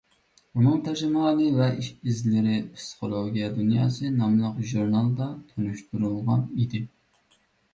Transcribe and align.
ئۇنىڭ 0.59 0.77
تەرجىمىھالى 0.85 1.49
ۋە 1.57 1.67
ئىش-ئىزلىرى 1.81 2.55
«پسىخولوگىيە 2.71 3.51
دۇنياسى» 3.59 4.11
ناملىق 4.17 4.59
ژۇرنالدا 4.73 5.29
تونۇشتۇرۇلغان 5.53 6.47
ئىدى. 6.57 6.83